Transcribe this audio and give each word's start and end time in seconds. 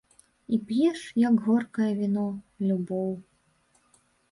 І 0.55 0.57
п'еш, 0.69 1.03
як 1.25 1.35
горкае 1.51 1.91
віно, 2.01 2.25
любоў. 2.71 3.15